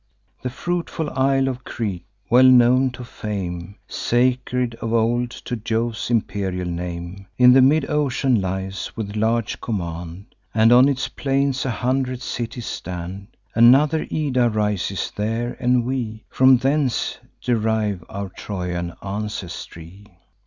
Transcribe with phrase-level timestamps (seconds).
[0.41, 6.67] The fruitful isle of Crete, well known to fame, Sacred of old to Jove's imperial
[6.67, 12.23] name, In the mid ocean lies, with large command, And on its plains a hundred
[12.23, 13.27] cities stand.
[13.53, 20.07] Another Ida rises there, and we From thence derive our Trojan ancestry.